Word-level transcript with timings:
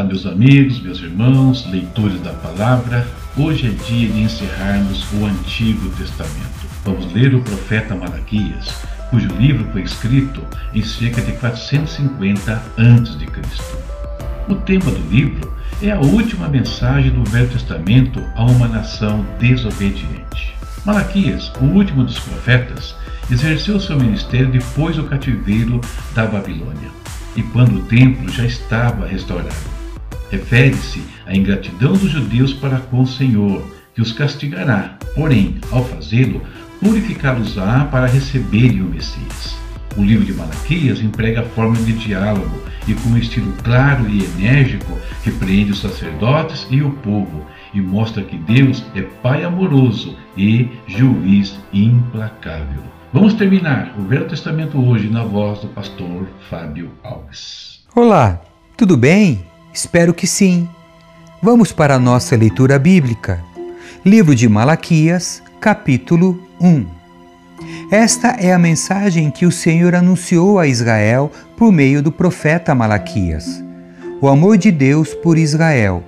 Olá, 0.00 0.08
meus 0.08 0.24
amigos, 0.24 0.80
meus 0.80 0.98
irmãos, 1.02 1.70
leitores 1.70 2.18
da 2.22 2.32
palavra. 2.32 3.06
Hoje 3.36 3.66
é 3.66 3.84
dia 3.84 4.08
de 4.08 4.22
encerrarmos 4.22 5.04
o 5.12 5.26
Antigo 5.26 5.90
Testamento. 5.90 6.66
Vamos 6.86 7.12
ler 7.12 7.34
o 7.34 7.42
profeta 7.42 7.94
Malaquias, 7.94 8.74
cujo 9.10 9.28
livro 9.36 9.62
foi 9.72 9.82
escrito 9.82 10.40
em 10.72 10.82
cerca 10.82 11.20
de 11.20 11.32
450 11.32 12.50
a.C. 12.50 13.60
O 14.48 14.54
tema 14.54 14.90
do 14.90 15.10
livro 15.10 15.54
é 15.82 15.90
a 15.90 16.00
última 16.00 16.48
mensagem 16.48 17.10
do 17.10 17.22
Velho 17.24 17.50
Testamento 17.50 18.24
a 18.36 18.46
uma 18.46 18.68
nação 18.68 19.22
desobediente. 19.38 20.54
Malaquias, 20.86 21.52
o 21.60 21.64
último 21.66 22.04
dos 22.04 22.18
profetas, 22.20 22.96
exerceu 23.30 23.78
seu 23.78 24.00
ministério 24.00 24.50
depois 24.50 24.96
do 24.96 25.04
cativeiro 25.04 25.78
da 26.14 26.24
Babilônia 26.24 26.88
e 27.36 27.42
quando 27.42 27.80
o 27.80 27.82
templo 27.82 28.30
já 28.30 28.46
estava 28.46 29.06
restaurado. 29.06 29.79
Refere-se 30.30 31.02
à 31.26 31.34
ingratidão 31.34 31.92
dos 31.92 32.10
judeus 32.10 32.52
para 32.52 32.78
com 32.78 33.00
o 33.00 33.06
Senhor, 33.06 33.62
que 33.94 34.00
os 34.00 34.12
castigará, 34.12 34.96
porém, 35.14 35.56
ao 35.70 35.84
fazê-lo, 35.84 36.42
purificá-los-á 36.80 37.84
para 37.90 38.06
receberem 38.06 38.80
o 38.80 38.86
Messias. 38.86 39.58
O 39.96 40.04
livro 40.04 40.24
de 40.24 40.32
Malaquias 40.32 41.00
emprega 41.00 41.40
a 41.40 41.44
forma 41.44 41.76
de 41.78 41.92
diálogo 41.92 42.62
e, 42.86 42.94
com 42.94 43.10
um 43.10 43.18
estilo 43.18 43.52
claro 43.64 44.08
e 44.08 44.24
enérgico, 44.24 44.96
repreende 45.24 45.72
os 45.72 45.80
sacerdotes 45.80 46.66
e 46.70 46.80
o 46.80 46.92
povo 46.92 47.44
e 47.74 47.80
mostra 47.80 48.22
que 48.22 48.36
Deus 48.36 48.84
é 48.94 49.02
Pai 49.02 49.42
amoroso 49.44 50.16
e 50.36 50.68
juiz 50.86 51.58
implacável. 51.72 52.82
Vamos 53.12 53.34
terminar 53.34 53.92
o 53.98 54.02
Velho 54.02 54.28
Testamento 54.28 54.78
hoje 54.80 55.08
na 55.08 55.24
voz 55.24 55.58
do 55.60 55.68
pastor 55.68 56.28
Fábio 56.48 56.92
Alves. 57.02 57.84
Olá, 57.94 58.40
tudo 58.76 58.96
bem? 58.96 59.49
Espero 59.72 60.12
que 60.12 60.26
sim. 60.26 60.68
Vamos 61.40 61.72
para 61.72 61.94
a 61.94 61.98
nossa 61.98 62.36
leitura 62.36 62.78
bíblica. 62.78 63.42
Livro 64.04 64.34
de 64.34 64.48
Malaquias, 64.48 65.42
capítulo 65.60 66.42
1. 66.60 66.86
Esta 67.90 68.30
é 68.30 68.52
a 68.52 68.58
mensagem 68.58 69.30
que 69.30 69.46
o 69.46 69.52
Senhor 69.52 69.94
anunciou 69.94 70.58
a 70.58 70.66
Israel 70.66 71.30
por 71.56 71.70
meio 71.70 72.02
do 72.02 72.10
profeta 72.10 72.74
Malaquias. 72.74 73.62
O 74.20 74.28
amor 74.28 74.58
de 74.58 74.72
Deus 74.72 75.14
por 75.14 75.38
Israel. 75.38 76.02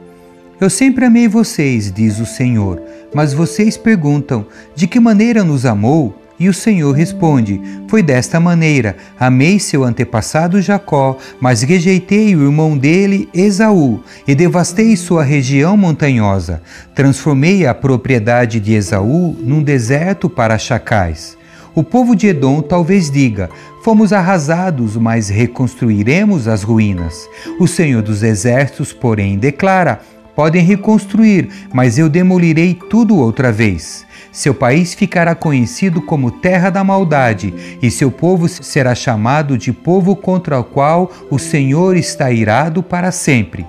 Eu 0.60 0.68
sempre 0.68 1.04
amei 1.04 1.28
vocês, 1.28 1.92
diz 1.92 2.18
o 2.18 2.26
Senhor, 2.26 2.82
mas 3.14 3.32
vocês 3.32 3.76
perguntam: 3.76 4.44
de 4.74 4.86
que 4.88 4.98
maneira 4.98 5.44
nos 5.44 5.64
amou? 5.64 6.20
E 6.42 6.48
o 6.48 6.52
Senhor 6.52 6.90
responde: 6.90 7.60
Foi 7.86 8.02
desta 8.02 8.40
maneira: 8.40 8.96
amei 9.16 9.60
seu 9.60 9.84
antepassado 9.84 10.60
Jacó, 10.60 11.16
mas 11.40 11.62
rejeitei 11.62 12.34
o 12.34 12.42
irmão 12.42 12.76
dele, 12.76 13.28
Esaú, 13.32 14.02
e 14.26 14.34
devastei 14.34 14.96
sua 14.96 15.22
região 15.22 15.76
montanhosa. 15.76 16.60
Transformei 16.96 17.64
a 17.64 17.72
propriedade 17.72 18.58
de 18.58 18.72
Esaú 18.74 19.36
num 19.38 19.62
deserto 19.62 20.28
para 20.28 20.58
chacais. 20.58 21.38
O 21.76 21.84
povo 21.84 22.16
de 22.16 22.26
Edom 22.26 22.60
talvez 22.60 23.08
diga: 23.08 23.48
Fomos 23.84 24.12
arrasados, 24.12 24.96
mas 24.96 25.28
reconstruiremos 25.28 26.48
as 26.48 26.64
ruínas. 26.64 27.28
O 27.60 27.68
Senhor 27.68 28.02
dos 28.02 28.24
Exércitos, 28.24 28.92
porém, 28.92 29.38
declara: 29.38 30.00
Podem 30.34 30.64
reconstruir, 30.64 31.48
mas 31.72 31.98
eu 31.98 32.08
demolirei 32.08 32.74
tudo 32.90 33.16
outra 33.16 33.52
vez. 33.52 34.04
Seu 34.32 34.54
país 34.54 34.94
ficará 34.94 35.34
conhecido 35.34 36.00
como 36.00 36.30
terra 36.30 36.70
da 36.70 36.82
maldade, 36.82 37.78
e 37.82 37.90
seu 37.90 38.10
povo 38.10 38.48
será 38.48 38.94
chamado 38.94 39.58
de 39.58 39.74
povo 39.74 40.16
contra 40.16 40.58
o 40.58 40.64
qual 40.64 41.12
o 41.30 41.38
Senhor 41.38 41.96
está 41.98 42.32
irado 42.32 42.82
para 42.82 43.12
sempre. 43.12 43.66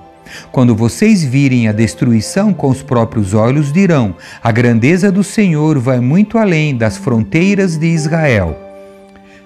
Quando 0.50 0.74
vocês 0.74 1.22
virem 1.22 1.68
a 1.68 1.72
destruição 1.72 2.54
com 2.54 2.70
os 2.70 2.82
próprios 2.82 3.34
olhos, 3.34 3.70
dirão: 3.70 4.16
A 4.42 4.50
grandeza 4.50 5.12
do 5.12 5.22
Senhor 5.22 5.78
vai 5.78 6.00
muito 6.00 6.38
além 6.38 6.74
das 6.74 6.96
fronteiras 6.96 7.76
de 7.76 7.86
Israel. 7.86 8.58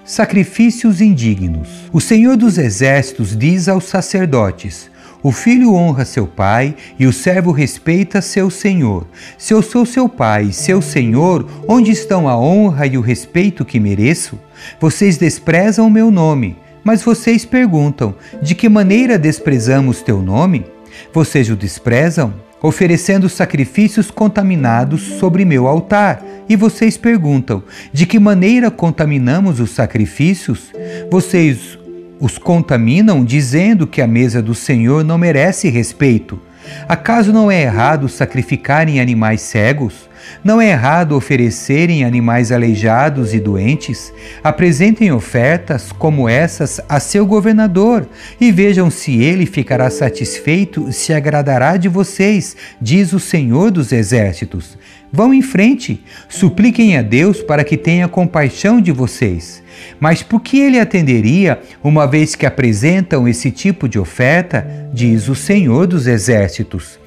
Sacrifícios 0.05 1.01
indignos. 1.01 1.67
O 1.91 1.99
Senhor 1.99 2.35
dos 2.35 2.57
Exércitos 2.57 3.37
diz 3.37 3.67
aos 3.67 3.83
sacerdotes: 3.83 4.88
o 5.21 5.31
filho 5.31 5.73
honra 5.73 6.05
seu 6.05 6.25
pai 6.25 6.75
e 6.97 7.05
o 7.05 7.11
servo 7.11 7.51
respeita 7.51 8.21
seu 8.21 8.49
senhor. 8.49 9.05
Se 9.37 9.53
eu 9.53 9.61
sou 9.61 9.85
seu 9.85 10.07
pai 10.07 10.53
seu 10.53 10.81
senhor, 10.81 11.45
onde 11.67 11.91
estão 11.91 12.27
a 12.29 12.37
honra 12.37 12.85
e 12.87 12.97
o 12.97 13.01
respeito 13.01 13.65
que 13.65 13.79
mereço? 13.79 14.39
Vocês 14.79 15.17
desprezam 15.17 15.87
o 15.87 15.91
meu 15.91 16.09
nome. 16.09 16.55
Mas 16.83 17.03
vocês 17.03 17.45
perguntam: 17.45 18.15
de 18.41 18.55
que 18.55 18.69
maneira 18.69 19.17
desprezamos 19.17 20.01
teu 20.01 20.21
nome? 20.21 20.65
Vocês 21.13 21.49
o 21.49 21.55
desprezam? 21.55 22.33
Oferecendo 22.61 23.29
sacrifícios 23.29 24.11
contaminados 24.11 25.01
sobre 25.01 25.45
meu 25.45 25.67
altar. 25.67 26.23
E 26.47 26.55
vocês 26.55 26.97
perguntam: 26.97 27.61
de 27.91 28.05
que 28.05 28.19
maneira 28.19 28.71
contaminamos 28.71 29.59
os 29.59 29.71
sacrifícios? 29.71 30.71
Vocês 31.11 31.77
os 32.19 32.37
contaminam 32.37 33.23
dizendo 33.23 33.87
que 33.87 34.01
a 34.01 34.07
mesa 34.07 34.41
do 34.41 34.53
Senhor 34.53 35.03
não 35.03 35.17
merece 35.17 35.69
respeito. 35.69 36.39
Acaso 36.87 37.31
não 37.31 37.49
é 37.49 37.61
errado 37.61 38.09
sacrificarem 38.09 38.99
animais 38.99 39.41
cegos? 39.41 40.09
Não 40.43 40.61
é 40.61 40.69
errado 40.69 41.15
oferecerem 41.15 42.03
animais 42.03 42.51
aleijados 42.51 43.33
e 43.33 43.39
doentes? 43.39 44.13
Apresentem 44.43 45.11
ofertas 45.11 45.91
como 45.91 46.29
essas 46.29 46.79
a 46.87 46.99
seu 46.99 47.25
governador 47.25 48.07
e 48.39 48.51
vejam 48.51 48.89
se 48.89 49.17
ele 49.21 49.45
ficará 49.45 49.89
satisfeito 49.89 50.87
e 50.89 50.93
se 50.93 51.13
agradará 51.13 51.77
de 51.77 51.87
vocês, 51.87 52.55
diz 52.79 53.13
o 53.13 53.19
Senhor 53.19 53.71
dos 53.71 53.91
Exércitos. 53.91 54.77
Vão 55.11 55.33
em 55.33 55.41
frente, 55.41 56.03
supliquem 56.27 56.97
a 56.97 57.01
Deus 57.01 57.41
para 57.41 57.63
que 57.63 57.75
tenha 57.75 58.07
compaixão 58.07 58.79
de 58.79 58.91
vocês. 58.91 59.63
Mas 59.99 60.21
por 60.21 60.41
que 60.41 60.59
ele 60.59 60.79
atenderia, 60.79 61.59
uma 61.83 62.05
vez 62.05 62.35
que 62.35 62.45
apresentam 62.45 63.27
esse 63.27 63.49
tipo 63.49 63.89
de 63.89 63.97
oferta? 63.97 64.67
Diz 64.93 65.27
o 65.27 65.35
Senhor 65.35 65.87
dos 65.87 66.05
Exércitos. 66.05 66.99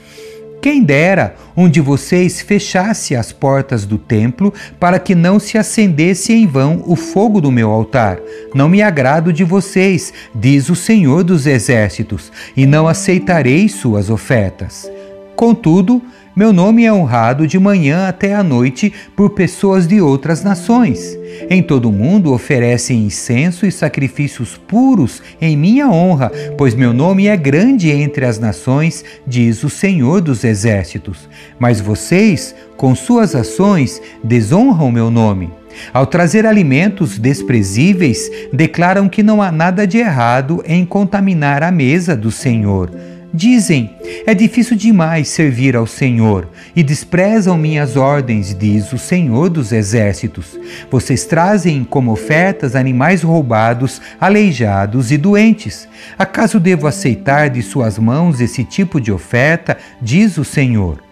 Quem 0.62 0.80
dera 0.80 1.34
um 1.56 1.68
de 1.68 1.80
vocês 1.80 2.40
fechasse 2.40 3.16
as 3.16 3.32
portas 3.32 3.84
do 3.84 3.98
templo 3.98 4.54
para 4.78 5.00
que 5.00 5.12
não 5.12 5.40
se 5.40 5.58
acendesse 5.58 6.32
em 6.32 6.46
vão 6.46 6.84
o 6.86 6.94
fogo 6.94 7.40
do 7.40 7.50
meu 7.50 7.68
altar. 7.68 8.20
Não 8.54 8.68
me 8.68 8.80
agrado 8.80 9.32
de 9.32 9.42
vocês, 9.42 10.12
diz 10.32 10.68
o 10.68 10.76
Senhor 10.76 11.24
dos 11.24 11.48
Exércitos, 11.48 12.30
e 12.56 12.64
não 12.64 12.86
aceitarei 12.86 13.68
suas 13.68 14.08
ofertas. 14.08 14.88
Contudo, 15.34 16.00
meu 16.34 16.52
nome 16.52 16.84
é 16.84 16.92
honrado 16.92 17.46
de 17.46 17.58
manhã 17.58 18.08
até 18.08 18.34
à 18.34 18.42
noite 18.42 18.92
por 19.14 19.30
pessoas 19.30 19.86
de 19.86 20.00
outras 20.00 20.42
nações. 20.42 21.18
Em 21.50 21.62
todo 21.62 21.90
o 21.90 21.92
mundo 21.92 22.32
oferecem 22.32 23.04
incenso 23.04 23.66
e 23.66 23.72
sacrifícios 23.72 24.56
puros 24.56 25.22
em 25.40 25.56
minha 25.56 25.90
honra, 25.90 26.32
pois 26.56 26.74
meu 26.74 26.92
nome 26.92 27.26
é 27.26 27.36
grande 27.36 27.90
entre 27.90 28.24
as 28.24 28.38
nações, 28.38 29.04
diz 29.26 29.62
o 29.62 29.68
Senhor 29.68 30.22
dos 30.22 30.42
Exércitos. 30.42 31.28
Mas 31.58 31.80
vocês, 31.80 32.54
com 32.76 32.94
suas 32.94 33.34
ações, 33.34 34.00
desonram 34.24 34.90
meu 34.90 35.10
nome. 35.10 35.50
Ao 35.92 36.06
trazer 36.06 36.46
alimentos 36.46 37.18
desprezíveis, 37.18 38.30
declaram 38.52 39.08
que 39.08 39.22
não 39.22 39.42
há 39.42 39.50
nada 39.50 39.86
de 39.86 39.98
errado 39.98 40.62
em 40.66 40.84
contaminar 40.84 41.62
a 41.62 41.70
mesa 41.70 42.16
do 42.16 42.30
Senhor. 42.30 42.90
Dizem: 43.34 43.90
É 44.26 44.34
difícil 44.34 44.76
demais 44.76 45.28
servir 45.28 45.74
ao 45.74 45.86
Senhor 45.86 46.48
e 46.76 46.82
desprezam 46.82 47.56
minhas 47.56 47.96
ordens, 47.96 48.54
diz 48.54 48.92
o 48.92 48.98
Senhor 48.98 49.48
dos 49.48 49.72
Exércitos. 49.72 50.58
Vocês 50.90 51.24
trazem 51.24 51.82
como 51.82 52.12
ofertas 52.12 52.76
animais 52.76 53.22
roubados, 53.22 54.02
aleijados 54.20 55.10
e 55.10 55.16
doentes. 55.16 55.88
Acaso 56.18 56.60
devo 56.60 56.86
aceitar 56.86 57.48
de 57.48 57.62
suas 57.62 57.98
mãos 57.98 58.40
esse 58.40 58.64
tipo 58.64 59.00
de 59.00 59.10
oferta? 59.10 59.78
Diz 60.00 60.36
o 60.36 60.44
Senhor. 60.44 61.11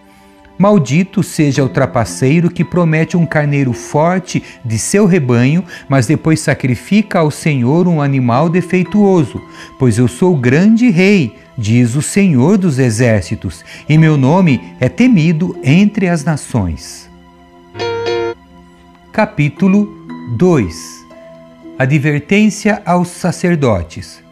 Maldito 0.61 1.23
seja 1.23 1.63
o 1.63 1.69
trapaceiro 1.69 2.47
que 2.47 2.63
promete 2.63 3.17
um 3.17 3.25
carneiro 3.25 3.73
forte 3.73 4.43
de 4.63 4.77
seu 4.77 5.07
rebanho, 5.07 5.65
mas 5.89 6.05
depois 6.05 6.39
sacrifica 6.39 7.17
ao 7.17 7.31
Senhor 7.31 7.87
um 7.87 7.99
animal 7.99 8.47
defeituoso, 8.47 9.41
pois 9.79 9.97
eu 9.97 10.07
sou 10.07 10.37
grande 10.37 10.87
rei, 10.91 11.35
diz 11.57 11.95
o 11.95 12.01
Senhor 12.03 12.59
dos 12.59 12.77
Exércitos, 12.77 13.65
e 13.89 13.97
meu 13.97 14.15
nome 14.15 14.61
é 14.79 14.87
temido 14.87 15.57
entre 15.63 16.07
as 16.07 16.23
nações. 16.23 17.09
Capítulo 19.11 19.89
2 20.37 20.75
Advertência 21.79 22.83
aos 22.85 23.07
sacerdotes. 23.07 24.23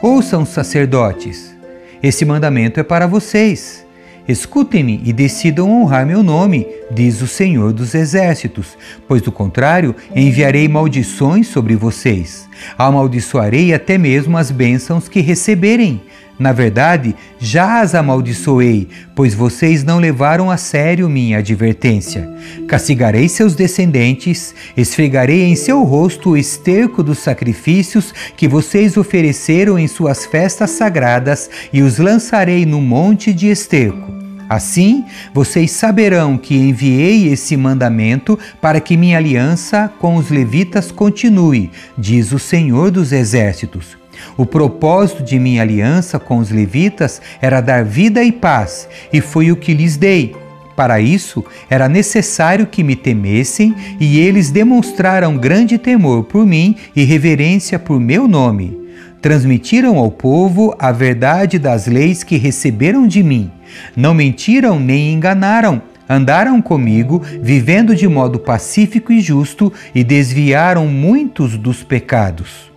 Ouçam, 0.00 0.46
sacerdotes, 0.46 1.52
esse 2.00 2.24
mandamento 2.24 2.78
é 2.78 2.84
para 2.84 3.08
vocês 3.08 3.84
Escutem-me 4.26 5.02
e 5.04 5.12
decidam 5.12 5.70
honrar 5.70 6.06
meu 6.06 6.22
nome, 6.22 6.66
diz 6.90 7.20
o 7.20 7.26
Senhor 7.26 7.74
dos 7.74 7.94
Exércitos, 7.94 8.68
pois 9.06 9.20
do 9.20 9.30
contrário 9.30 9.94
enviarei 10.16 10.66
maldições 10.66 11.48
sobre 11.48 11.76
vocês. 11.76 12.48
Amaldiçoarei 12.78 13.74
até 13.74 13.98
mesmo 13.98 14.38
as 14.38 14.50
bênçãos 14.50 15.08
que 15.08 15.20
receberem. 15.20 16.00
Na 16.38 16.52
verdade, 16.52 17.14
já 17.38 17.80
as 17.80 17.94
amaldiçoei, 17.94 18.88
pois 19.14 19.34
vocês 19.34 19.84
não 19.84 19.98
levaram 19.98 20.50
a 20.50 20.56
sério 20.56 21.08
minha 21.08 21.38
advertência. 21.38 22.28
Castigarei 22.66 23.28
seus 23.28 23.54
descendentes, 23.54 24.54
esfregarei 24.76 25.44
em 25.44 25.54
seu 25.54 25.84
rosto 25.84 26.30
o 26.30 26.36
esterco 26.36 27.02
dos 27.02 27.18
sacrifícios 27.18 28.12
que 28.36 28.48
vocês 28.48 28.96
ofereceram 28.96 29.78
em 29.78 29.86
suas 29.86 30.26
festas 30.26 30.70
sagradas 30.70 31.48
e 31.72 31.82
os 31.82 31.98
lançarei 31.98 32.66
no 32.66 32.80
monte 32.80 33.32
de 33.32 33.48
esterco. 33.48 34.13
Assim, 34.48 35.04
vocês 35.32 35.70
saberão 35.70 36.36
que 36.36 36.54
enviei 36.54 37.28
esse 37.28 37.56
mandamento 37.56 38.38
para 38.60 38.80
que 38.80 38.96
minha 38.96 39.16
aliança 39.16 39.90
com 39.98 40.16
os 40.16 40.30
levitas 40.30 40.92
continue, 40.92 41.70
diz 41.96 42.32
o 42.32 42.38
Senhor 42.38 42.90
dos 42.90 43.12
Exércitos. 43.12 43.96
O 44.36 44.46
propósito 44.46 45.22
de 45.22 45.38
minha 45.38 45.62
aliança 45.62 46.18
com 46.18 46.38
os 46.38 46.50
levitas 46.50 47.20
era 47.40 47.60
dar 47.60 47.84
vida 47.84 48.22
e 48.22 48.30
paz, 48.30 48.88
e 49.12 49.20
foi 49.20 49.50
o 49.50 49.56
que 49.56 49.74
lhes 49.74 49.96
dei. 49.96 50.34
Para 50.76 51.00
isso, 51.00 51.44
era 51.70 51.88
necessário 51.88 52.66
que 52.66 52.82
me 52.82 52.96
temessem, 52.96 53.74
e 54.00 54.18
eles 54.18 54.50
demonstraram 54.50 55.36
grande 55.36 55.78
temor 55.78 56.24
por 56.24 56.44
mim 56.44 56.76
e 56.94 57.04
reverência 57.04 57.78
por 57.78 58.00
meu 58.00 58.26
nome. 58.26 58.83
Transmitiram 59.24 59.96
ao 59.96 60.10
povo 60.10 60.76
a 60.78 60.92
verdade 60.92 61.58
das 61.58 61.86
leis 61.86 62.22
que 62.22 62.36
receberam 62.36 63.06
de 63.06 63.22
mim. 63.22 63.50
Não 63.96 64.12
mentiram 64.12 64.78
nem 64.78 65.14
enganaram. 65.14 65.80
Andaram 66.06 66.60
comigo, 66.60 67.22
vivendo 67.40 67.96
de 67.96 68.06
modo 68.06 68.38
pacífico 68.38 69.10
e 69.10 69.22
justo, 69.22 69.72
e 69.94 70.04
desviaram 70.04 70.86
muitos 70.88 71.56
dos 71.56 71.82
pecados. 71.82 72.73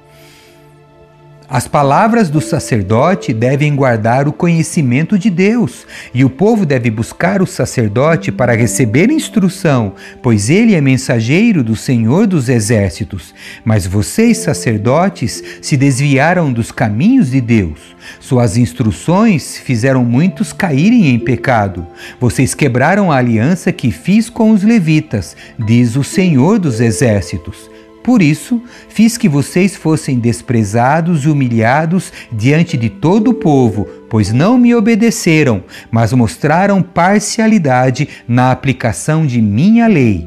As 1.49 1.65
palavras 1.65 2.29
do 2.29 2.41
sacerdote 2.41 3.31
devem 3.31 3.73
guardar 3.73 4.27
o 4.27 4.33
conhecimento 4.33 5.17
de 5.17 5.29
Deus, 5.29 5.87
e 6.13 6.25
o 6.25 6.29
povo 6.29 6.65
deve 6.65 6.91
buscar 6.91 7.41
o 7.41 7.47
sacerdote 7.47 8.33
para 8.33 8.53
receber 8.53 9.09
instrução, 9.09 9.93
pois 10.21 10.49
ele 10.49 10.75
é 10.75 10.81
mensageiro 10.81 11.63
do 11.63 11.73
Senhor 11.73 12.27
dos 12.27 12.49
Exércitos. 12.49 13.33
Mas 13.63 13.87
vocês, 13.87 14.39
sacerdotes, 14.39 15.41
se 15.61 15.77
desviaram 15.77 16.51
dos 16.51 16.69
caminhos 16.69 17.31
de 17.31 17.39
Deus. 17.39 17.95
Suas 18.19 18.57
instruções 18.57 19.57
fizeram 19.57 20.03
muitos 20.03 20.51
caírem 20.51 21.07
em 21.07 21.17
pecado. 21.17 21.87
Vocês 22.19 22.53
quebraram 22.53 23.09
a 23.09 23.15
aliança 23.15 23.71
que 23.71 23.89
fiz 23.89 24.29
com 24.29 24.51
os 24.51 24.63
levitas, 24.63 25.33
diz 25.57 25.95
o 25.95 26.03
Senhor 26.03 26.59
dos 26.59 26.81
Exércitos. 26.81 27.69
Por 28.07 28.21
isso, 28.21 28.63
fiz 28.87 29.17
que 29.17 29.27
vocês 29.27 29.75
fossem 29.75 30.17
desprezados 30.17 31.25
e 31.25 31.29
humilhados 31.29 32.13
diante 32.31 32.77
de 32.77 32.89
todo 32.89 33.31
o 33.31 33.33
povo, 33.33 33.85
pois 34.09 34.31
não 34.31 34.57
me 34.57 34.73
obedeceram, 34.73 35.61
mas 35.91 36.13
mostraram 36.13 36.81
parcialidade 36.81 38.07
na 38.25 38.49
aplicação 38.49 39.25
de 39.25 39.41
minha 39.41 39.87
lei. 39.87 40.25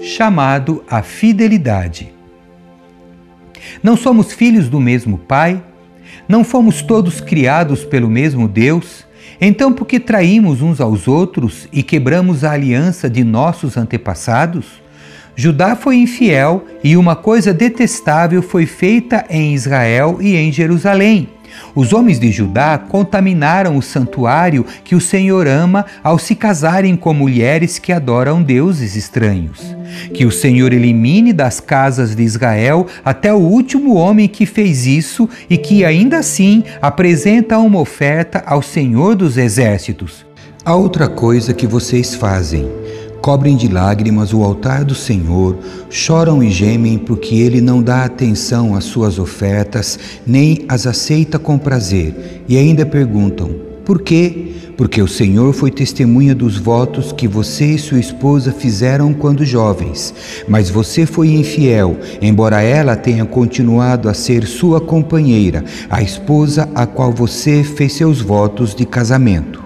Chamado 0.00 0.82
a 0.90 1.00
fidelidade. 1.00 2.12
Não 3.80 3.96
somos 3.96 4.32
filhos 4.32 4.68
do 4.68 4.80
mesmo 4.80 5.16
Pai? 5.16 5.62
Não 6.28 6.42
fomos 6.42 6.82
todos 6.82 7.20
criados 7.20 7.84
pelo 7.84 8.10
mesmo 8.10 8.48
Deus? 8.48 9.06
Então, 9.40 9.72
por 9.72 9.86
que 9.86 10.00
traímos 10.00 10.60
uns 10.60 10.80
aos 10.80 11.06
outros 11.06 11.68
e 11.72 11.84
quebramos 11.84 12.42
a 12.42 12.50
aliança 12.50 13.08
de 13.08 13.22
nossos 13.22 13.76
antepassados? 13.76 14.82
Judá 15.36 15.74
foi 15.74 15.96
infiel 15.96 16.64
e 16.82 16.96
uma 16.96 17.16
coisa 17.16 17.52
detestável 17.52 18.40
foi 18.40 18.66
feita 18.66 19.24
em 19.28 19.52
Israel 19.52 20.18
e 20.20 20.36
em 20.36 20.52
Jerusalém. 20.52 21.28
Os 21.74 21.92
homens 21.92 22.18
de 22.18 22.30
Judá 22.30 22.78
contaminaram 22.78 23.76
o 23.76 23.82
santuário 23.82 24.64
que 24.84 24.94
o 24.94 25.00
Senhor 25.00 25.46
ama 25.46 25.86
ao 26.02 26.18
se 26.18 26.34
casarem 26.34 26.96
com 26.96 27.12
mulheres 27.12 27.78
que 27.78 27.92
adoram 27.92 28.42
deuses 28.42 28.96
estranhos. 28.96 29.60
Que 30.12 30.24
o 30.24 30.30
Senhor 30.30 30.72
elimine 30.72 31.32
das 31.32 31.60
casas 31.60 32.14
de 32.14 32.22
Israel 32.22 32.86
até 33.04 33.32
o 33.32 33.38
último 33.38 33.94
homem 33.94 34.28
que 34.28 34.46
fez 34.46 34.86
isso 34.86 35.28
e 35.48 35.56
que 35.56 35.84
ainda 35.84 36.18
assim 36.18 36.64
apresenta 36.80 37.58
uma 37.58 37.80
oferta 37.80 38.42
ao 38.46 38.62
Senhor 38.62 39.14
dos 39.14 39.36
exércitos. 39.36 40.24
Há 40.64 40.74
outra 40.74 41.08
coisa 41.08 41.52
que 41.52 41.66
vocês 41.66 42.14
fazem 42.14 42.83
cobrem 43.24 43.56
de 43.56 43.68
lágrimas 43.68 44.34
o 44.34 44.42
altar 44.42 44.84
do 44.84 44.94
Senhor, 44.94 45.56
choram 45.88 46.44
e 46.44 46.50
gemem 46.50 46.98
porque 46.98 47.36
ele 47.36 47.58
não 47.58 47.82
dá 47.82 48.04
atenção 48.04 48.74
às 48.74 48.84
suas 48.84 49.18
ofertas, 49.18 49.98
nem 50.26 50.66
as 50.68 50.86
aceita 50.86 51.38
com 51.38 51.56
prazer, 51.56 52.42
e 52.46 52.58
ainda 52.58 52.84
perguntam: 52.84 53.50
por 53.82 54.02
quê? 54.02 54.52
Porque 54.76 55.00
o 55.00 55.08
Senhor 55.08 55.54
foi 55.54 55.70
testemunha 55.70 56.34
dos 56.34 56.58
votos 56.58 57.12
que 57.12 57.26
você 57.26 57.64
e 57.70 57.78
sua 57.78 57.98
esposa 57.98 58.52
fizeram 58.52 59.14
quando 59.14 59.42
jovens, 59.42 60.12
mas 60.46 60.68
você 60.68 61.06
foi 61.06 61.28
infiel, 61.28 61.96
embora 62.20 62.60
ela 62.60 62.94
tenha 62.94 63.24
continuado 63.24 64.10
a 64.10 64.12
ser 64.12 64.46
sua 64.46 64.82
companheira, 64.82 65.64
a 65.88 66.02
esposa 66.02 66.68
a 66.74 66.84
qual 66.84 67.10
você 67.10 67.64
fez 67.64 67.94
seus 67.94 68.20
votos 68.20 68.74
de 68.74 68.84
casamento. 68.84 69.63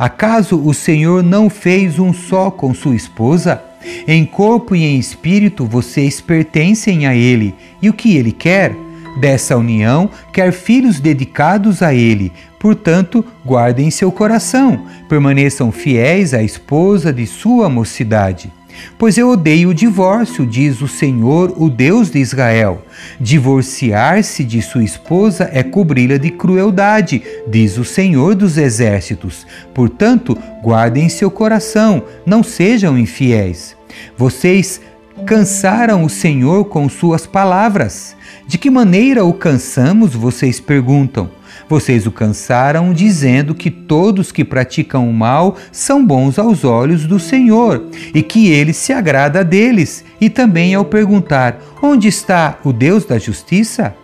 Acaso 0.00 0.58
o 0.58 0.72
Senhor 0.72 1.22
não 1.22 1.50
fez 1.50 1.98
um 1.98 2.10
só 2.10 2.50
com 2.50 2.72
sua 2.72 2.96
esposa? 2.96 3.62
Em 4.08 4.24
corpo 4.24 4.74
e 4.74 4.82
em 4.82 4.98
espírito 4.98 5.66
vocês 5.66 6.22
pertencem 6.22 7.06
a 7.06 7.14
Ele, 7.14 7.54
e 7.82 7.90
o 7.90 7.92
que 7.92 8.16
Ele 8.16 8.32
quer? 8.32 8.74
Dessa 9.20 9.58
união, 9.58 10.08
quer 10.32 10.52
filhos 10.52 11.00
dedicados 11.00 11.82
a 11.82 11.92
Ele. 11.92 12.32
Portanto, 12.58 13.22
guardem 13.44 13.90
seu 13.90 14.10
coração, 14.10 14.86
permaneçam 15.06 15.70
fiéis 15.70 16.32
à 16.32 16.42
esposa 16.42 17.12
de 17.12 17.26
sua 17.26 17.68
mocidade. 17.68 18.50
Pois 18.98 19.16
eu 19.16 19.30
odeio 19.30 19.70
o 19.70 19.74
divórcio, 19.74 20.46
diz 20.46 20.80
o 20.80 20.88
Senhor, 20.88 21.54
o 21.56 21.70
Deus 21.70 22.10
de 22.10 22.18
Israel. 22.18 22.82
Divorciar-se 23.20 24.44
de 24.44 24.60
sua 24.60 24.84
esposa 24.84 25.48
é 25.52 25.62
cobri-la 25.62 26.16
de 26.16 26.30
crueldade, 26.30 27.22
diz 27.46 27.78
o 27.78 27.84
Senhor 27.84 28.34
dos 28.34 28.58
Exércitos. 28.58 29.46
Portanto, 29.74 30.36
guardem 30.62 31.08
seu 31.08 31.30
coração, 31.30 32.02
não 32.26 32.42
sejam 32.42 32.98
infiéis. 32.98 33.76
Vocês 34.16 34.80
cansaram 35.26 36.04
o 36.04 36.10
Senhor 36.10 36.64
com 36.66 36.88
suas 36.88 37.26
palavras. 37.26 38.16
De 38.46 38.58
que 38.58 38.70
maneira 38.70 39.24
o 39.24 39.32
cansamos? 39.32 40.14
Vocês 40.14 40.60
perguntam. 40.60 41.30
Vocês 41.70 42.04
o 42.04 42.10
cansaram 42.10 42.92
dizendo 42.92 43.54
que 43.54 43.70
todos 43.70 44.32
que 44.32 44.44
praticam 44.44 45.08
o 45.08 45.12
mal 45.12 45.56
são 45.70 46.04
bons 46.04 46.36
aos 46.36 46.64
olhos 46.64 47.06
do 47.06 47.20
Senhor 47.20 47.86
e 48.12 48.24
que 48.24 48.48
ele 48.48 48.72
se 48.72 48.92
agrada 48.92 49.44
deles. 49.44 50.04
E 50.20 50.28
também 50.28 50.74
ao 50.74 50.84
perguntar: 50.84 51.60
onde 51.80 52.08
está 52.08 52.58
o 52.64 52.72
Deus 52.72 53.04
da 53.04 53.20
justiça? 53.20 53.94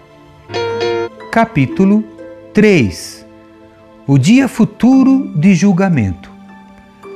Capítulo 1.32 2.04
3 2.54 3.26
O 4.06 4.16
dia 4.16 4.46
futuro 4.46 5.32
de 5.34 5.52
julgamento. 5.52 6.30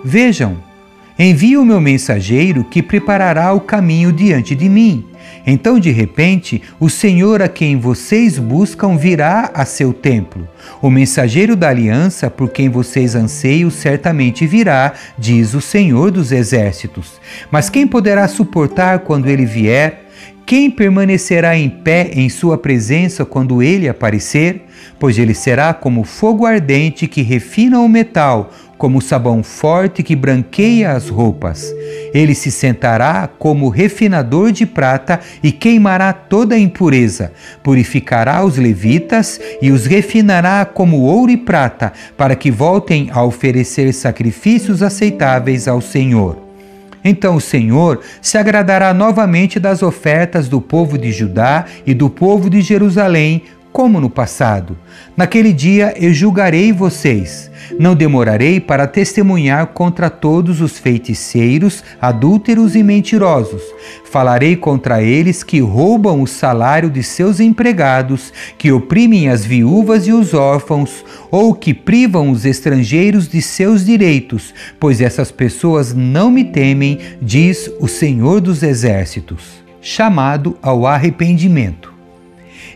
Vejam, 0.05 0.57
envio 1.17 1.63
o 1.63 1.65
meu 1.65 1.81
mensageiro 1.81 2.65
que 2.65 2.83
preparará 2.83 3.53
o 3.53 3.61
caminho 3.61 4.11
diante 4.11 4.57
de 4.57 4.69
mim. 4.69 5.10
Então, 5.47 5.79
de 5.79 5.91
repente, 5.91 6.63
o 6.79 6.91
Senhor 6.91 7.41
a 7.43 7.49
quem 7.49 7.79
vocês 7.79 8.39
buscam 8.39 8.97
virá 8.97 9.51
a 9.55 9.65
seu 9.65 9.93
templo. 9.93 10.47
O 10.83 10.91
mensageiro 10.91 11.57
da 11.57 11.69
aliança 11.69 12.31
por 12.31 12.51
quem 12.51 12.69
vocês 12.69 13.15
anseiam 13.15 13.71
certamente 13.71 14.47
virá, 14.47 14.93
diz 15.19 15.55
o 15.55 15.61
Senhor 15.61 16.11
dos 16.11 16.33
exércitos. 16.33 17.21
Mas 17.51 17.71
quem 17.71 17.87
poderá 17.87 18.29
suportar 18.29 19.01
quando 19.01 19.29
ele 19.29 19.47
vier? 19.47 20.10
Quem 20.51 20.69
permanecerá 20.69 21.57
em 21.57 21.71
pé 21.71 22.11
em 22.13 22.29
sua 22.29 22.59
presença 22.59 23.25
quando 23.25 23.63
ele 23.63 23.89
aparecer? 23.89 24.63
Pois 24.99 25.17
ele 25.17 25.33
será 25.33 25.73
como 25.73 26.03
fogo 26.03 26.45
ardente 26.45 27.07
que 27.07 27.23
refina 27.23 27.79
o 27.79 27.89
metal, 27.89 28.51
como 28.77 29.01
sabão 29.01 29.45
forte 29.45 30.03
que 30.03 30.17
branqueia 30.17 30.91
as 30.91 31.09
roupas. 31.09 31.73
Ele 32.13 32.35
se 32.35 32.51
sentará 32.51 33.31
como 33.39 33.69
refinador 33.69 34.51
de 34.51 34.67
prata 34.67 35.21
e 35.41 35.53
queimará 35.53 36.13
toda 36.13 36.57
a 36.57 36.59
impureza. 36.59 37.31
Purificará 37.63 38.45
os 38.45 38.57
levitas 38.57 39.41
e 39.63 39.71
os 39.71 39.87
refinará 39.87 40.65
como 40.65 41.03
ouro 41.03 41.31
e 41.31 41.37
prata, 41.37 41.93
para 42.17 42.35
que 42.35 42.51
voltem 42.51 43.09
a 43.13 43.23
oferecer 43.23 43.95
sacrifícios 43.95 44.83
aceitáveis 44.83 45.69
ao 45.69 45.81
Senhor. 45.81 46.50
Então 47.05 47.37
o 47.37 47.41
Senhor 47.41 48.01
se 48.21 48.37
agradará 48.37 48.93
novamente 48.93 49.59
das 49.59 49.83
ofertas 49.83 50.49
do 50.49 50.61
povo 50.61 50.99
de 50.99 51.13
Judá 51.13 51.65
e 51.87 51.95
do 51.95 52.11
povo 52.11 52.51
de 52.51 52.61
Jerusalém, 52.61 53.43
como 53.73 54.01
no 54.01 54.11
passado. 54.11 54.77
Naquele 55.17 55.53
dia 55.53 55.95
eu 55.97 56.13
julgarei 56.13 56.73
vocês. 56.73 57.51
Não 57.79 57.95
demorarei 57.95 58.59
para 58.59 58.87
testemunhar 58.87 59.69
contra 59.69 60.11
todos 60.11 60.61
os 60.61 60.79
feiticeiros, 60.79 61.85
adúlteros 62.01 62.75
e 62.75 62.83
mentirosos. 62.83 63.63
Falarei 64.05 64.57
contra 64.57 65.03
eles 65.03 65.45
que 65.45 65.61
roubam 65.61 66.21
o 66.21 66.27
salário 66.27 66.91
de 66.91 67.03
seus 67.03 67.39
empregados, 67.39 68.33
que 68.59 68.73
oprimem 68.73 69.29
as 69.29 69.45
viúvas 69.45 70.07
e 70.07 70.13
os 70.13 70.35
órfãos, 70.35 71.05
ou 71.31 71.55
que 71.55 71.73
privam 71.73 72.31
os 72.31 72.45
estrangeiros 72.45 73.29
de 73.29 73.41
seus 73.41 73.85
direitos, 73.85 74.53
pois 74.81 75.01
essas 75.01 75.31
pessoas 75.31 75.95
não 75.95 76.31
me 76.31 76.45
temem, 76.45 76.99
diz 77.23 77.71
o 77.79 77.87
Senhor 77.87 78.41
dos 78.41 78.63
Exércitos. 78.63 79.61
Chamado 79.81 80.59
ao 80.61 80.87
arrependimento. 80.87 81.90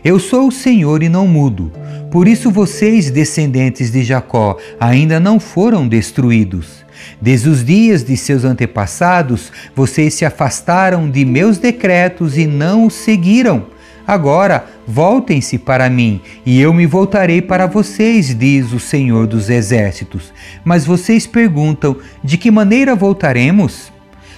Eu 0.05 0.19
sou 0.19 0.49
o 0.49 0.51
Senhor 0.51 1.01
e 1.01 1.09
não 1.09 1.27
mudo. 1.27 1.71
Por 2.11 2.27
isso 2.27 2.51
vocês, 2.51 3.09
descendentes 3.09 3.91
de 3.91 4.03
Jacó, 4.03 4.55
ainda 4.79 5.19
não 5.19 5.39
foram 5.39 5.87
destruídos. 5.87 6.85
Desde 7.19 7.49
os 7.49 7.65
dias 7.65 8.03
de 8.03 8.15
seus 8.15 8.43
antepassados, 8.43 9.51
vocês 9.75 10.13
se 10.13 10.23
afastaram 10.23 11.09
de 11.09 11.25
meus 11.25 11.57
decretos 11.57 12.37
e 12.37 12.45
não 12.45 12.85
os 12.85 12.93
seguiram. 12.93 13.65
Agora, 14.05 14.67
voltem-se 14.87 15.57
para 15.57 15.89
mim, 15.89 16.21
e 16.45 16.61
eu 16.61 16.71
me 16.71 16.85
voltarei 16.85 17.41
para 17.41 17.65
vocês, 17.65 18.37
diz 18.37 18.71
o 18.73 18.79
Senhor 18.79 19.25
dos 19.25 19.49
Exércitos. 19.49 20.31
Mas 20.63 20.85
vocês 20.85 21.25
perguntam: 21.25 21.97
de 22.23 22.37
que 22.37 22.51
maneira 22.51 22.93
voltaremos? 22.93 23.91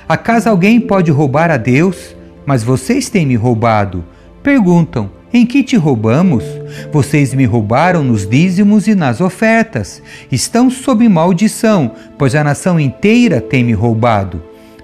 Acaso 0.07 0.47
alguém 0.47 0.79
pode 0.79 1.11
roubar 1.11 1.51
a 1.51 1.57
Deus? 1.57 2.15
Mas 2.45 2.63
vocês 2.63 3.09
têm 3.09 3.25
me 3.25 3.35
roubado. 3.35 4.05
Perguntam: 4.41 5.16
em 5.33 5.45
que 5.45 5.63
te 5.63 5.75
roubamos? 5.75 6.43
Vocês 6.91 7.33
me 7.33 7.45
roubaram 7.45 8.03
nos 8.03 8.27
dízimos 8.27 8.87
e 8.87 8.95
nas 8.95 9.21
ofertas. 9.21 10.01
Estão 10.31 10.69
sob 10.69 11.07
maldição, 11.07 11.91
pois 12.17 12.35
a 12.35 12.43
nação 12.43 12.79
inteira 12.79 13.41
tem 13.41 13.63
me 13.63 13.73
roubado. 13.73 14.41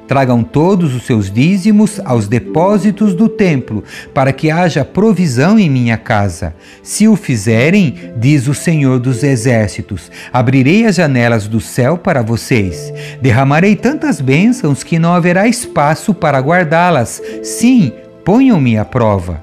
Tragam 0.07 0.43
todos 0.43 0.93
os 0.93 1.03
seus 1.03 1.31
dízimos 1.31 1.99
aos 2.03 2.27
depósitos 2.27 3.15
do 3.15 3.29
templo, 3.29 3.83
para 4.13 4.33
que 4.33 4.51
haja 4.51 4.83
provisão 4.83 5.57
em 5.57 5.69
minha 5.69 5.97
casa. 5.97 6.53
Se 6.83 7.07
o 7.07 7.15
fizerem, 7.15 7.95
diz 8.17 8.47
o 8.47 8.53
Senhor 8.53 8.99
dos 8.99 9.23
Exércitos, 9.23 10.11
abrirei 10.31 10.85
as 10.85 10.95
janelas 10.95 11.47
do 11.47 11.61
céu 11.61 11.97
para 11.97 12.21
vocês. 12.21 12.93
Derramarei 13.21 13.75
tantas 13.75 14.19
bênçãos 14.19 14.83
que 14.83 14.99
não 14.99 15.13
haverá 15.13 15.47
espaço 15.47 16.13
para 16.13 16.39
guardá-las. 16.39 17.21
Sim, 17.41 17.93
ponham-me 18.25 18.77
à 18.77 18.83
prova. 18.83 19.41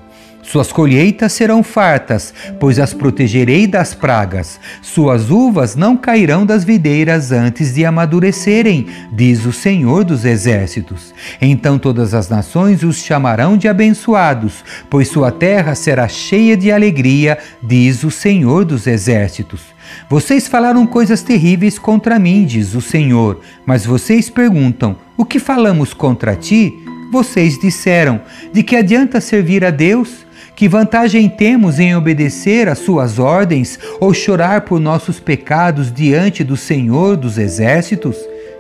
Suas 0.51 0.73
colheitas 0.73 1.33
serão 1.33 1.63
fartas, 1.63 2.35
pois 2.59 2.81
as 2.81 2.93
protegerei 2.93 3.69
das 3.69 3.95
pragas. 3.95 4.59
Suas 4.83 5.31
uvas 5.31 5.77
não 5.77 5.97
cairão 5.97 6.45
das 6.45 6.65
videiras 6.65 7.31
antes 7.31 7.73
de 7.73 7.85
amadurecerem, 7.85 8.89
diz 9.13 9.47
o 9.47 9.53
Senhor 9.53 10.03
dos 10.03 10.25
Exércitos. 10.25 11.15
Então 11.41 11.79
todas 11.79 12.15
as 12.15 12.29
nações 12.29 12.83
os 12.83 12.97
chamarão 12.97 13.57
de 13.57 13.69
abençoados, 13.69 14.65
pois 14.91 15.07
sua 15.07 15.31
terra 15.31 15.77
será 15.77 16.09
cheia 16.09 16.57
de 16.57 16.73
alegria, 16.73 17.39
diz 17.63 18.03
o 18.03 18.11
Senhor 18.11 18.65
dos 18.65 18.89
Exércitos. 18.89 19.61
Vocês 20.09 20.49
falaram 20.49 20.85
coisas 20.85 21.23
terríveis 21.23 21.79
contra 21.79 22.19
mim, 22.19 22.45
diz 22.45 22.75
o 22.75 22.81
Senhor, 22.81 23.41
mas 23.65 23.87
vocês 23.87 24.29
perguntam: 24.29 24.97
o 25.17 25.25
que 25.25 25.39
falamos 25.39 25.95
contra 25.95 26.35
ti? 26.35 26.75
Vocês 27.13 27.57
disseram: 27.57 28.21
de 28.53 28.65
que 28.65 28.75
adianta 28.75 29.21
servir 29.21 29.65
a 29.65 29.71
Deus? 29.71 30.29
Que 30.61 30.69
vantagem 30.69 31.27
temos 31.27 31.79
em 31.79 31.97
obedecer 31.97 32.69
às 32.69 32.81
suas 32.81 33.19
ordens 33.19 33.79
ou 33.99 34.13
chorar 34.13 34.61
por 34.61 34.79
nossos 34.79 35.19
pecados 35.19 35.91
diante 35.91 36.45
do 36.45 36.55
Senhor 36.55 37.17
dos 37.17 37.39
Exércitos? 37.39 38.15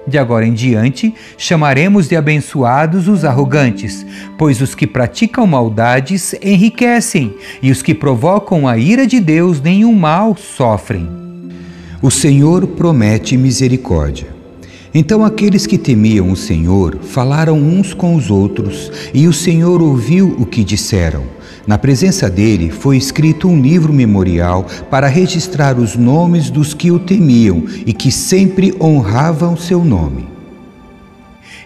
De 0.06 0.16
agora 0.16 0.46
em 0.46 0.54
diante, 0.54 1.14
chamaremos 1.36 2.08
de 2.08 2.16
abençoados 2.16 3.06
os 3.06 3.22
arrogantes, 3.22 4.06
pois 4.38 4.62
os 4.62 4.74
que 4.74 4.86
praticam 4.86 5.46
maldades 5.46 6.34
enriquecem, 6.42 7.34
e 7.60 7.70
os 7.70 7.82
que 7.82 7.92
provocam 7.92 8.66
a 8.66 8.78
ira 8.78 9.06
de 9.06 9.20
Deus 9.20 9.60
nenhum 9.60 9.92
mal 9.92 10.34
sofrem. 10.34 11.06
O 12.00 12.10
Senhor 12.10 12.66
promete 12.66 13.36
misericórdia. 13.36 14.39
Então 14.92 15.24
aqueles 15.24 15.66
que 15.66 15.78
temiam 15.78 16.30
o 16.32 16.36
Senhor 16.36 16.98
falaram 17.02 17.56
uns 17.56 17.94
com 17.94 18.16
os 18.16 18.30
outros, 18.30 18.90
e 19.14 19.28
o 19.28 19.32
Senhor 19.32 19.80
ouviu 19.80 20.34
o 20.38 20.44
que 20.44 20.64
disseram. 20.64 21.22
Na 21.66 21.78
presença 21.78 22.28
dele 22.28 22.70
foi 22.70 22.96
escrito 22.96 23.46
um 23.46 23.60
livro 23.60 23.92
memorial 23.92 24.66
para 24.90 25.06
registrar 25.06 25.78
os 25.78 25.94
nomes 25.94 26.50
dos 26.50 26.74
que 26.74 26.90
o 26.90 26.98
temiam 26.98 27.64
e 27.86 27.92
que 27.92 28.10
sempre 28.10 28.74
honravam 28.80 29.56
seu 29.56 29.84
nome. 29.84 30.39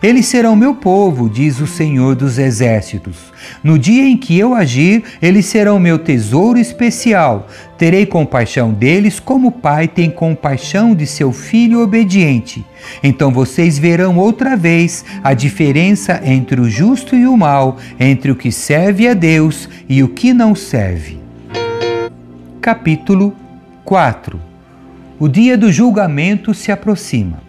Eles 0.04 0.26
serão 0.26 0.54
meu 0.54 0.74
povo, 0.74 1.30
diz 1.30 1.60
o 1.60 1.66
Senhor 1.66 2.14
dos 2.14 2.36
Exércitos. 2.36 3.32
No 3.62 3.78
dia 3.78 4.06
em 4.06 4.18
que 4.18 4.38
eu 4.38 4.52
agir, 4.52 5.02
eles 5.22 5.46
serão 5.46 5.80
meu 5.80 5.98
tesouro 5.98 6.58
especial. 6.58 7.48
Terei 7.78 8.04
compaixão 8.04 8.70
deles 8.70 9.18
como 9.18 9.48
o 9.48 9.50
pai 9.50 9.88
tem 9.88 10.10
compaixão 10.10 10.94
de 10.94 11.06
seu 11.06 11.32
filho 11.32 11.80
obediente. 11.80 12.62
Então 13.02 13.32
vocês 13.32 13.78
verão 13.78 14.18
outra 14.18 14.58
vez 14.58 15.06
a 15.22 15.32
diferença 15.32 16.20
entre 16.22 16.60
o 16.60 16.68
justo 16.68 17.16
e 17.16 17.26
o 17.26 17.34
mal, 17.34 17.78
entre 17.98 18.30
o 18.30 18.36
que 18.36 18.52
serve 18.52 19.08
a 19.08 19.14
Deus 19.14 19.70
e 19.88 20.02
o 20.02 20.08
que 20.08 20.34
não 20.34 20.54
serve. 20.54 21.18
Capítulo 22.60 23.34
4 23.86 24.38
O 25.18 25.28
dia 25.28 25.56
do 25.56 25.72
julgamento 25.72 26.52
se 26.52 26.70
aproxima. 26.70 27.43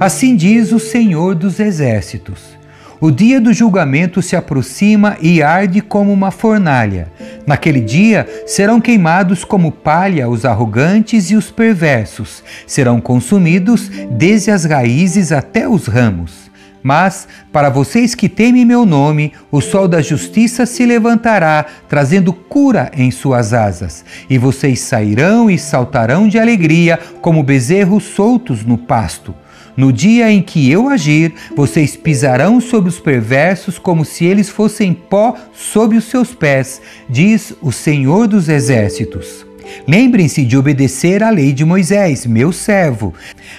Assim 0.00 0.34
diz 0.34 0.72
o 0.72 0.78
Senhor 0.78 1.34
dos 1.34 1.60
Exércitos. 1.60 2.58
O 2.98 3.10
dia 3.10 3.38
do 3.38 3.52
julgamento 3.52 4.22
se 4.22 4.34
aproxima 4.34 5.18
e 5.20 5.42
arde 5.42 5.82
como 5.82 6.10
uma 6.10 6.30
fornalha. 6.30 7.12
Naquele 7.46 7.82
dia 7.82 8.26
serão 8.46 8.80
queimados 8.80 9.44
como 9.44 9.70
palha 9.70 10.26
os 10.26 10.46
arrogantes 10.46 11.30
e 11.30 11.36
os 11.36 11.50
perversos, 11.50 12.42
serão 12.66 12.98
consumidos 12.98 13.90
desde 14.10 14.50
as 14.50 14.64
raízes 14.64 15.32
até 15.32 15.68
os 15.68 15.86
ramos. 15.86 16.50
Mas, 16.82 17.28
para 17.52 17.68
vocês 17.68 18.14
que 18.14 18.26
temem 18.26 18.64
meu 18.64 18.86
nome, 18.86 19.34
o 19.52 19.60
sol 19.60 19.86
da 19.86 20.00
justiça 20.00 20.64
se 20.64 20.86
levantará, 20.86 21.66
trazendo 21.90 22.32
cura 22.32 22.90
em 22.96 23.10
suas 23.10 23.52
asas, 23.52 24.02
e 24.30 24.38
vocês 24.38 24.80
sairão 24.80 25.50
e 25.50 25.58
saltarão 25.58 26.26
de 26.26 26.38
alegria 26.38 26.98
como 27.20 27.42
bezerros 27.42 28.04
soltos 28.04 28.64
no 28.64 28.78
pasto. 28.78 29.34
No 29.80 29.90
dia 29.90 30.30
em 30.30 30.42
que 30.42 30.70
eu 30.70 30.90
agir, 30.90 31.32
vocês 31.56 31.96
pisarão 31.96 32.60
sobre 32.60 32.90
os 32.90 33.00
perversos 33.00 33.78
como 33.78 34.04
se 34.04 34.26
eles 34.26 34.50
fossem 34.50 34.92
pó 34.92 35.34
sob 35.54 35.96
os 35.96 36.04
seus 36.04 36.34
pés, 36.34 36.82
diz 37.08 37.54
o 37.62 37.72
Senhor 37.72 38.28
dos 38.28 38.50
Exércitos. 38.50 39.46
Lembrem-se 39.88 40.44
de 40.44 40.54
obedecer 40.54 41.22
à 41.22 41.30
lei 41.30 41.50
de 41.50 41.64
Moisés, 41.64 42.26
meu 42.26 42.52
servo, 42.52 43.14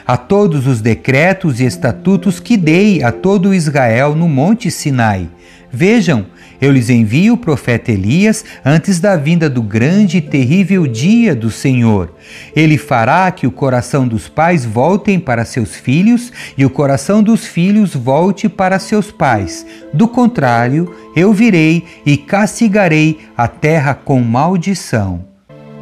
a 0.05 0.15
todos 0.15 0.67
os 0.67 0.79
decretos 0.79 1.59
e 1.59 1.65
estatutos 1.65 2.39
que 2.39 2.55
dei 2.55 3.01
a 3.01 3.11
todo 3.11 3.51
Israel 3.51 4.13
no 4.13 4.29
Monte 4.29 4.69
Sinai. 4.69 5.27
Vejam, 5.71 6.27
eu 6.61 6.71
lhes 6.71 6.91
envio 6.91 7.33
o 7.33 7.37
profeta 7.37 7.91
Elias 7.91 8.45
antes 8.63 8.99
da 8.99 9.15
vinda 9.15 9.49
do 9.49 9.63
grande 9.63 10.17
e 10.17 10.21
terrível 10.21 10.85
dia 10.85 11.35
do 11.35 11.49
Senhor. 11.49 12.13
Ele 12.55 12.77
fará 12.77 13.31
que 13.31 13.47
o 13.47 13.51
coração 13.51 14.07
dos 14.07 14.29
pais 14.29 14.63
voltem 14.63 15.19
para 15.19 15.43
seus 15.43 15.75
filhos 15.75 16.31
e 16.55 16.63
o 16.63 16.69
coração 16.69 17.23
dos 17.23 17.45
filhos 17.47 17.95
volte 17.95 18.47
para 18.47 18.77
seus 18.77 19.11
pais. 19.11 19.65
Do 19.91 20.07
contrário, 20.07 20.95
eu 21.15 21.33
virei 21.33 21.83
e 22.05 22.15
castigarei 22.15 23.17
a 23.35 23.47
terra 23.47 23.95
com 23.95 24.21
maldição. 24.21 25.25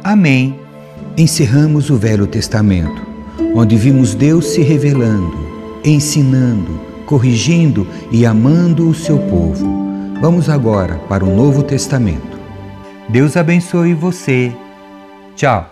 Amém. 0.02 0.58
Encerramos 1.14 1.90
o 1.90 1.96
Velho 1.96 2.26
Testamento, 2.26 3.06
onde 3.54 3.76
vimos 3.76 4.14
Deus 4.14 4.46
se 4.46 4.62
revelando, 4.62 5.36
ensinando, 5.84 6.80
corrigindo 7.04 7.86
e 8.10 8.24
amando 8.24 8.88
o 8.88 8.94
seu 8.94 9.18
povo. 9.18 9.89
Vamos 10.20 10.50
agora 10.50 10.96
para 11.08 11.24
o 11.24 11.34
Novo 11.34 11.62
Testamento. 11.62 12.38
Deus 13.08 13.38
abençoe 13.38 13.94
você. 13.94 14.54
Tchau. 15.34 15.66